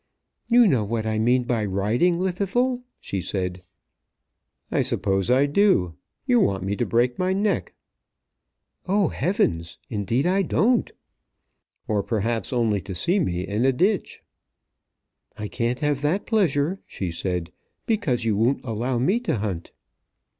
"You 0.49 0.65
know 0.67 0.83
what 0.83 1.05
I 1.05 1.19
mean 1.19 1.43
by 1.43 1.63
riding, 1.63 2.17
Llwddythlw," 2.17 2.81
she 2.99 3.21
said. 3.21 3.61
"I 4.71 4.81
suppose 4.81 5.29
I 5.29 5.45
do. 5.45 5.93
You 6.25 6.39
want 6.39 6.63
me 6.63 6.75
to 6.77 6.87
break 6.87 7.19
my 7.19 7.33
neck." 7.33 7.75
"Oh, 8.87 9.09
heavens! 9.09 9.77
Indeed 9.91 10.25
I 10.25 10.41
don't." 10.41 10.91
"Or, 11.87 12.01
perhaps, 12.01 12.51
only 12.51 12.81
to 12.81 12.95
see 12.95 13.19
me 13.19 13.45
in 13.47 13.63
a 13.63 13.71
ditch." 13.71 14.23
"I 15.37 15.47
can't 15.47 15.81
have 15.81 16.01
that 16.01 16.25
pleasure," 16.25 16.81
she 16.87 17.11
said, 17.11 17.51
"because 17.85 18.25
you 18.25 18.35
won't 18.35 18.65
allow 18.65 18.97
me 18.97 19.19
to 19.19 19.35
hunt." 19.37 19.71